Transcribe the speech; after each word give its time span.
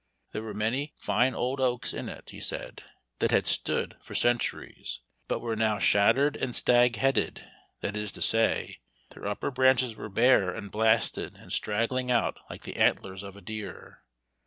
There 0.31 0.41
were 0.41 0.55
many 0.55 0.93
fine 0.97 1.35
old 1.35 1.59
oaks 1.59 1.93
in 1.93 2.09
it, 2.09 2.31
he 2.31 2.39
said, 2.39 2.81
that 3.19 3.29
had 3.29 3.45
stood 3.45 3.97
for 4.03 4.15
centuries, 4.15 5.01
but 5.27 5.41
were 5.41 5.55
now 5.55 5.77
shattered 5.77 6.35
and 6.35 6.55
"stag 6.55 6.95
headed," 6.95 7.47
that 7.81 7.95
is 7.95 8.11
to 8.13 8.21
say, 8.23 8.79
their 9.11 9.27
upper 9.27 9.51
branches 9.51 9.95
were 9.95 10.09
bare, 10.09 10.49
and 10.49 10.71
blasted, 10.71 11.35
and 11.35 11.53
straggling 11.53 12.09
out 12.09 12.39
like 12.49 12.63
the 12.63 12.77
antlers 12.77 13.21
of, 13.21 13.35
a 13.35 13.41
deer. 13.41 14.01